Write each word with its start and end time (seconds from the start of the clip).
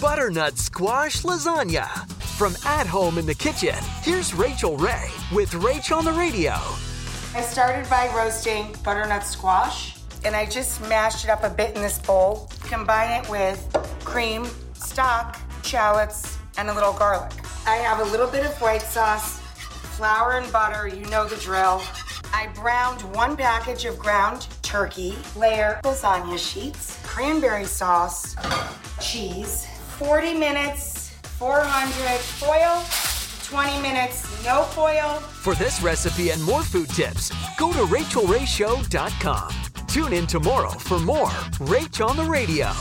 Butternut 0.00 0.56
squash 0.56 1.24
lasagna. 1.24 1.86
From 2.38 2.56
at 2.64 2.86
home 2.86 3.18
in 3.18 3.26
the 3.26 3.34
kitchen, 3.34 3.74
here's 4.00 4.32
Rachael 4.32 4.78
Ray 4.78 5.10
with 5.30 5.50
Rach 5.50 5.94
on 5.94 6.06
the 6.06 6.12
radio. 6.12 6.54
I 7.34 7.42
started 7.42 7.88
by 7.90 8.10
roasting 8.16 8.74
butternut 8.82 9.24
squash 9.24 9.98
and 10.24 10.34
I 10.34 10.46
just 10.46 10.80
mashed 10.88 11.24
it 11.24 11.30
up 11.30 11.44
a 11.44 11.50
bit 11.50 11.76
in 11.76 11.82
this 11.82 11.98
bowl. 11.98 12.48
Combine 12.62 13.20
it 13.22 13.28
with 13.28 13.60
cream, 14.02 14.46
stock, 14.72 15.38
shallots, 15.62 16.38
and 16.56 16.70
a 16.70 16.74
little 16.74 16.94
garlic. 16.94 17.32
I 17.66 17.76
have 17.76 18.00
a 18.00 18.10
little 18.10 18.26
bit 18.26 18.46
of 18.46 18.58
white 18.62 18.80
sauce, 18.80 19.38
flour 19.98 20.38
and 20.38 20.50
butter, 20.50 20.88
you 20.88 21.04
know 21.10 21.26
the 21.28 21.36
drill. 21.36 21.82
I 22.32 22.46
browned 22.54 23.02
one 23.14 23.36
package 23.36 23.84
of 23.84 23.98
ground 23.98 24.48
turkey, 24.62 25.14
layer 25.36 25.78
lasagna 25.84 26.38
sheets, 26.38 26.98
cranberry 27.04 27.66
sauce, 27.66 28.34
cheese, 28.98 29.66
40 30.00 30.32
minutes, 30.32 31.10
400 31.36 32.18
foil, 32.20 32.82
20 33.44 33.82
minutes, 33.82 34.42
no 34.46 34.62
foil. 34.62 35.20
For 35.20 35.54
this 35.54 35.82
recipe 35.82 36.30
and 36.30 36.42
more 36.42 36.62
food 36.62 36.88
tips, 36.88 37.28
go 37.58 37.70
to 37.70 37.80
rachaelrayshow.com. 37.80 39.52
Tune 39.88 40.14
in 40.14 40.26
tomorrow 40.26 40.70
for 40.70 40.98
more 41.00 41.28
Rach 41.68 42.02
on 42.02 42.16
the 42.16 42.24
Radio. 42.24 42.72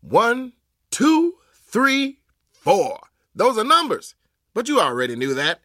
One, 0.00 0.52
two, 0.92 1.34
three, 1.52 2.20
four. 2.52 3.00
Those 3.34 3.58
are 3.58 3.64
numbers. 3.64 4.14
But 4.54 4.68
you 4.68 4.78
already 4.78 5.16
knew 5.16 5.34
that. 5.34 5.58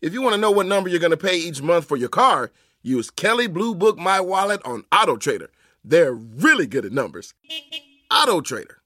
If 0.00 0.12
you 0.12 0.22
want 0.22 0.36
to 0.36 0.40
know 0.40 0.52
what 0.52 0.66
number 0.66 0.88
you're 0.88 1.00
going 1.00 1.10
to 1.10 1.16
pay 1.16 1.36
each 1.36 1.60
month 1.60 1.86
for 1.86 1.96
your 1.96 2.08
car, 2.08 2.52
use 2.82 3.10
Kelley 3.10 3.48
Blue 3.48 3.74
Book 3.74 3.98
My 3.98 4.20
Wallet 4.20 4.60
on 4.64 4.84
Auto 4.92 5.16
Trader. 5.16 5.50
They're 5.84 6.14
really 6.14 6.68
good 6.68 6.84
at 6.84 6.92
numbers. 6.92 7.34
Auto 8.12 8.42
Trader. 8.42 8.79